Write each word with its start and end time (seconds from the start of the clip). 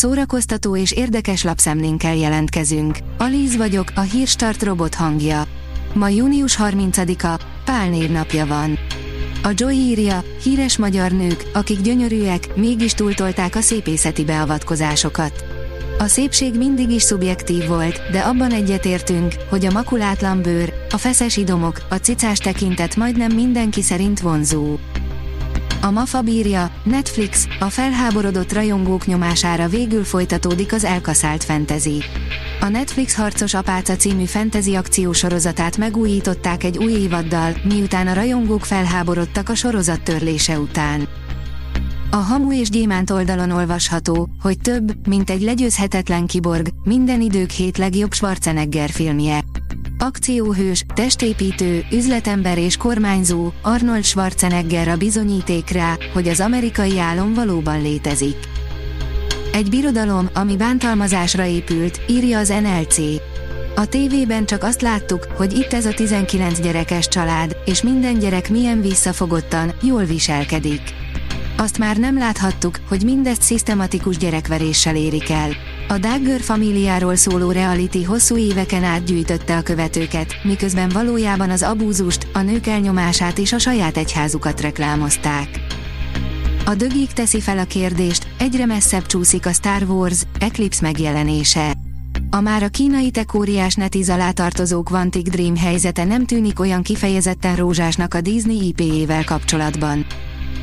Szórakoztató 0.00 0.76
és 0.76 0.92
érdekes 0.92 1.42
lapszemlénkkel 1.42 2.14
jelentkezünk. 2.14 2.98
Alíz 3.18 3.56
vagyok, 3.56 3.92
a 3.94 4.00
hírstart 4.00 4.62
robot 4.62 4.94
hangja. 4.94 5.44
Ma 5.92 6.08
június 6.08 6.56
30-a, 6.60 7.40
Pál 7.64 7.88
névnapja 7.88 8.46
van. 8.46 8.78
A 9.42 9.52
Joy 9.54 9.74
írja, 9.74 10.24
híres 10.42 10.76
magyar 10.76 11.12
nők, 11.12 11.50
akik 11.52 11.80
gyönyörűek, 11.80 12.56
mégis 12.56 12.92
túltolták 12.92 13.56
a 13.56 13.60
szépészeti 13.60 14.24
beavatkozásokat. 14.24 15.44
A 15.98 16.06
szépség 16.06 16.56
mindig 16.56 16.90
is 16.90 17.02
szubjektív 17.02 17.66
volt, 17.66 18.10
de 18.10 18.20
abban 18.20 18.50
egyetértünk, 18.50 19.34
hogy 19.48 19.66
a 19.66 19.72
makulátlan 19.72 20.42
bőr, 20.42 20.72
a 20.90 20.96
feszes 20.96 21.36
idomok, 21.36 21.82
a 21.90 21.94
cicás 21.94 22.38
tekintet 22.38 22.96
majdnem 22.96 23.32
mindenki 23.32 23.82
szerint 23.82 24.20
vonzó. 24.20 24.76
A 25.82 25.90
MAFA 25.90 26.22
bírja, 26.22 26.70
Netflix, 26.84 27.48
a 27.60 27.64
felháborodott 27.64 28.52
rajongók 28.52 29.06
nyomására 29.06 29.68
végül 29.68 30.04
folytatódik 30.04 30.72
az 30.72 30.84
elkaszált 30.84 31.44
fentezi. 31.44 32.02
A 32.60 32.68
Netflix 32.68 33.14
Harcos 33.14 33.54
Apáca 33.54 33.96
című 33.96 34.24
fentezi 34.24 34.74
akciósorozatát 34.74 35.76
megújították 35.76 36.64
egy 36.64 36.78
új 36.78 36.92
évaddal, 36.92 37.52
miután 37.64 38.06
a 38.06 38.12
rajongók 38.12 38.64
felháborodtak 38.64 39.48
a 39.48 39.54
sorozat 39.54 40.02
törlése 40.02 40.58
után. 40.58 41.08
A 42.10 42.16
Hamu 42.16 42.52
és 42.52 42.70
Gyémánt 42.70 43.10
oldalon 43.10 43.50
olvasható, 43.50 44.28
hogy 44.42 44.58
több, 44.58 45.08
mint 45.08 45.30
egy 45.30 45.42
legyőzhetetlen 45.42 46.26
kiborg, 46.26 46.68
minden 46.84 47.20
idők 47.20 47.50
hét 47.50 47.78
legjobb 47.78 48.12
Schwarzenegger 48.12 48.90
filmje. 48.90 49.40
Akcióhős, 50.02 50.84
testépítő, 50.94 51.84
üzletember 51.92 52.58
és 52.58 52.76
kormányzó, 52.76 53.50
Arnold 53.62 54.04
Schwarzenegger 54.04 54.88
a 54.88 54.96
bizonyíték 54.96 55.70
rá, 55.70 55.96
hogy 56.12 56.28
az 56.28 56.40
amerikai 56.40 56.98
álom 56.98 57.34
valóban 57.34 57.82
létezik. 57.82 58.36
Egy 59.52 59.68
birodalom, 59.70 60.28
ami 60.34 60.56
bántalmazásra 60.56 61.44
épült, 61.44 62.00
írja 62.08 62.38
az 62.38 62.48
NLC. 62.48 62.98
A 63.74 63.86
tévében 63.86 64.46
csak 64.46 64.62
azt 64.62 64.82
láttuk, 64.82 65.26
hogy 65.36 65.52
itt 65.52 65.72
ez 65.72 65.86
a 65.86 65.94
19 65.94 66.60
gyerekes 66.60 67.08
család, 67.08 67.56
és 67.64 67.82
minden 67.82 68.18
gyerek 68.18 68.50
milyen 68.50 68.80
visszafogottan, 68.80 69.72
jól 69.82 70.04
viselkedik. 70.04 70.82
Azt 71.56 71.78
már 71.78 71.96
nem 71.96 72.18
láthattuk, 72.18 72.78
hogy 72.88 73.04
mindezt 73.04 73.42
szisztematikus 73.42 74.16
gyerekveréssel 74.16 74.96
érik 74.96 75.30
el. 75.30 75.50
A 75.90 75.98
Dagger 75.98 76.40
familiáról 76.40 77.16
szóló 77.16 77.50
reality 77.50 78.02
hosszú 78.02 78.36
éveken 78.36 78.84
át 78.84 79.04
gyűjtötte 79.04 79.56
a 79.56 79.62
követőket, 79.62 80.34
miközben 80.42 80.88
valójában 80.88 81.50
az 81.50 81.62
abúzust, 81.62 82.26
a 82.32 82.40
nők 82.40 82.66
elnyomását 82.66 83.38
és 83.38 83.52
a 83.52 83.58
saját 83.58 83.96
egyházukat 83.96 84.60
reklámozták. 84.60 85.48
A 86.64 86.74
dögik 86.74 87.12
teszi 87.12 87.40
fel 87.40 87.58
a 87.58 87.64
kérdést, 87.64 88.26
egyre 88.38 88.66
messzebb 88.66 89.06
csúszik 89.06 89.46
a 89.46 89.52
Star 89.52 89.82
Wars, 89.82 90.22
Eclipse 90.38 90.82
megjelenése. 90.82 91.72
A 92.30 92.40
már 92.40 92.62
a 92.62 92.68
kínai 92.68 93.10
tekóriás 93.10 93.74
netiz 93.74 94.10
alá 94.10 94.30
tartozó 94.30 94.82
Quantic 94.82 95.30
Dream 95.30 95.56
helyzete 95.56 96.04
nem 96.04 96.26
tűnik 96.26 96.60
olyan 96.60 96.82
kifejezetten 96.82 97.56
rózsásnak 97.56 98.14
a 98.14 98.20
Disney 98.20 98.66
IP-jével 98.66 99.24
kapcsolatban. 99.24 100.06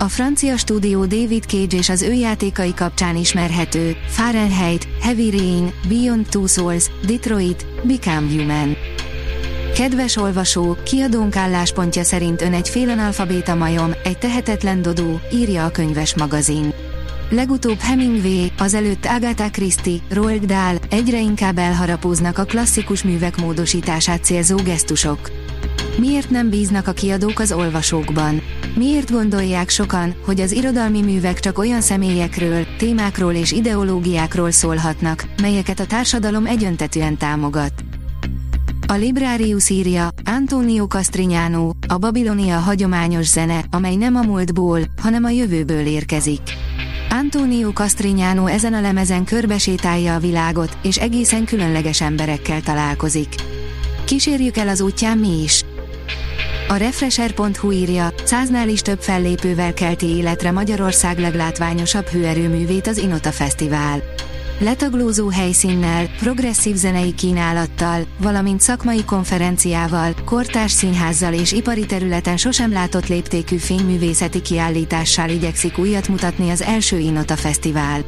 A 0.00 0.08
francia 0.08 0.56
stúdió 0.56 1.04
David 1.04 1.44
Cage 1.44 1.76
és 1.76 1.88
az 1.88 2.02
ő 2.02 2.12
játékai 2.12 2.74
kapcsán 2.74 3.16
ismerhető, 3.16 3.96
Fahrenheit, 4.06 4.88
Heavy 5.00 5.30
Rain, 5.30 5.72
Beyond 5.88 6.26
Two 6.28 6.46
Souls, 6.46 6.90
Detroit, 7.06 7.66
Become 7.82 8.26
Human. 8.30 8.76
Kedves 9.74 10.16
olvasó, 10.16 10.76
kiadónk 10.84 11.36
álláspontja 11.36 12.04
szerint 12.04 12.42
ön 12.42 12.52
egy 12.52 12.68
félanalfabéta 12.68 13.54
majom, 13.54 13.92
egy 14.04 14.18
tehetetlen 14.18 14.82
dodó, 14.82 15.20
írja 15.32 15.64
a 15.64 15.70
könyves 15.70 16.16
magazin. 16.16 16.72
Legutóbb 17.30 17.78
Hemingway, 17.78 18.46
azelőtt 18.58 19.06
Agatha 19.06 19.50
Christie, 19.50 19.98
Roald 20.10 20.44
Dahl 20.44 20.76
egyre 20.90 21.20
inkább 21.20 21.58
elharapóznak 21.58 22.38
a 22.38 22.44
klasszikus 22.44 23.02
művek 23.02 23.36
módosítását 23.36 24.24
célzó 24.24 24.56
gesztusok. 24.56 25.30
Miért 25.96 26.30
nem 26.30 26.48
bíznak 26.48 26.86
a 26.86 26.92
kiadók 26.92 27.38
az 27.38 27.52
olvasókban? 27.52 28.42
Miért 28.76 29.10
gondolják 29.10 29.68
sokan, 29.68 30.14
hogy 30.24 30.40
az 30.40 30.52
irodalmi 30.52 31.02
művek 31.02 31.40
csak 31.40 31.58
olyan 31.58 31.80
személyekről, 31.80 32.66
témákról 32.78 33.32
és 33.32 33.52
ideológiákról 33.52 34.50
szólhatnak, 34.50 35.24
melyeket 35.40 35.80
a 35.80 35.86
társadalom 35.86 36.46
egyöntetűen 36.46 37.16
támogat? 37.16 37.72
A 38.86 38.92
Librarius 38.92 39.68
írja, 39.68 40.08
Antonio 40.24 40.86
Castrignano, 40.86 41.70
a 41.88 41.98
Babilonia 41.98 42.56
hagyományos 42.56 43.26
zene, 43.26 43.64
amely 43.70 43.96
nem 43.96 44.16
a 44.16 44.22
múltból, 44.22 44.80
hanem 45.02 45.24
a 45.24 45.30
jövőből 45.30 45.86
érkezik. 45.86 46.40
Antonio 47.10 47.72
Castrignano 47.72 48.46
ezen 48.46 48.74
a 48.74 48.80
lemezen 48.80 49.24
körbesétálja 49.24 50.14
a 50.14 50.18
világot, 50.18 50.78
és 50.82 50.96
egészen 50.96 51.44
különleges 51.44 52.00
emberekkel 52.00 52.60
találkozik. 52.60 53.28
Kísérjük 54.04 54.56
el 54.56 54.68
az 54.68 54.80
útján 54.80 55.18
mi 55.18 55.42
is! 55.42 55.64
A 56.70 56.76
Refresher.hu 56.76 57.70
írja, 57.70 58.08
száznál 58.24 58.68
is 58.68 58.80
több 58.80 59.00
fellépővel 59.00 59.74
kelti 59.74 60.06
életre 60.06 60.50
Magyarország 60.50 61.18
leglátványosabb 61.18 62.06
hőerőművét 62.06 62.86
az 62.86 62.98
Inota 62.98 63.30
Fesztivál. 63.30 64.02
Letaglózó 64.58 65.28
helyszínnel, 65.28 66.06
progresszív 66.18 66.76
zenei 66.76 67.14
kínálattal, 67.14 68.06
valamint 68.18 68.60
szakmai 68.60 69.04
konferenciával, 69.04 70.14
kortárs 70.24 70.72
színházzal 70.72 71.32
és 71.32 71.52
ipari 71.52 71.86
területen 71.86 72.36
sosem 72.36 72.72
látott 72.72 73.06
léptékű 73.06 73.56
fényművészeti 73.56 74.42
kiállítással 74.42 75.28
igyekszik 75.28 75.78
újat 75.78 76.08
mutatni 76.08 76.50
az 76.50 76.62
első 76.62 76.98
Inota 76.98 77.36
Fesztivál. 77.36 78.00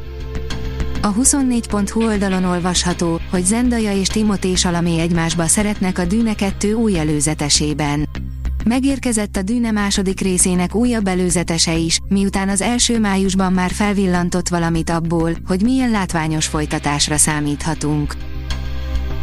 A 1.03 1.15
24.hu 1.15 2.05
oldalon 2.05 2.45
olvasható, 2.45 3.21
hogy 3.31 3.45
Zendaya 3.45 3.93
és 3.93 4.09
Timothée 4.09 4.55
Salamé 4.55 4.99
egymásba 4.99 5.47
szeretnek 5.47 5.99
a 5.99 6.05
Dűne 6.05 6.35
2 6.35 6.75
új 6.75 6.99
előzetesében. 6.99 8.20
Megérkezett 8.65 9.37
a 9.37 9.43
Dűne 9.43 9.71
második 9.71 10.21
részének 10.21 10.75
újabb 10.75 11.07
előzetese 11.07 11.77
is, 11.77 11.99
miután 12.09 12.49
az 12.49 12.61
első 12.61 12.99
májusban 12.99 13.53
már 13.53 13.71
felvillantott 13.71 14.49
valamit 14.49 14.91
abból, 14.91 15.33
hogy 15.47 15.63
milyen 15.63 15.91
látványos 15.91 16.47
folytatásra 16.47 17.17
számíthatunk. 17.17 18.15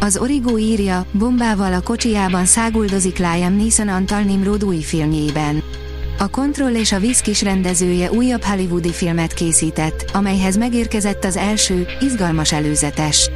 Az 0.00 0.16
Origo 0.16 0.58
írja, 0.58 1.06
bombával 1.12 1.72
a 1.72 1.80
kocsijában 1.80 2.44
száguldozik 2.44 3.18
Liam 3.18 3.56
Neeson 3.56 3.88
Antal 3.88 4.22
Nimrod 4.22 4.64
új 4.64 4.80
filmjében. 4.80 5.62
A 6.18 6.28
Kontroll 6.28 6.74
és 6.74 6.92
a 6.92 6.98
Viszkis 6.98 7.42
rendezője 7.42 8.10
újabb 8.10 8.42
hollywoodi 8.42 8.92
filmet 8.92 9.34
készített, 9.34 10.10
amelyhez 10.12 10.56
megérkezett 10.56 11.24
az 11.24 11.36
első, 11.36 11.86
izgalmas 12.00 12.52
előzetes. 12.52 13.30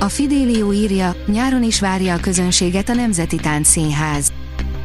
A 0.00 0.08
Fidelio 0.08 0.72
írja, 0.72 1.16
nyáron 1.26 1.62
is 1.62 1.80
várja 1.80 2.14
a 2.14 2.20
közönséget 2.20 2.88
a 2.88 2.94
Nemzeti 2.94 3.40
Színház. 3.62 4.32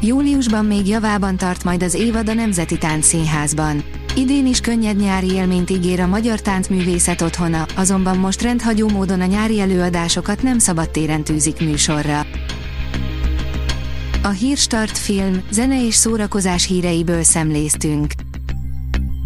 Júliusban 0.01 0.65
még 0.65 0.87
javában 0.87 1.37
tart 1.37 1.63
majd 1.63 1.83
az 1.83 1.93
évad 1.93 2.29
a 2.29 2.33
Nemzeti 2.33 2.77
Színházban. 3.01 3.83
Idén 4.15 4.45
is 4.45 4.59
könnyed 4.59 4.97
nyári 4.97 5.31
élményt 5.31 5.69
ígér 5.69 5.99
a 5.99 6.07
magyar 6.07 6.41
táncművészet 6.41 7.21
otthona, 7.21 7.65
azonban 7.75 8.17
most 8.17 8.41
rendhagyó 8.41 8.89
módon 8.89 9.21
a 9.21 9.25
nyári 9.25 9.59
előadásokat 9.59 10.41
nem 10.41 10.59
szabad 10.59 10.89
téren 10.89 11.23
tűzik 11.23 11.59
műsorra. 11.59 12.25
A 14.23 14.29
Hírstart 14.29 14.97
film, 14.97 15.41
zene 15.51 15.85
és 15.85 15.95
szórakozás 15.95 16.65
híreiből 16.65 17.23
szemléztünk. 17.23 18.11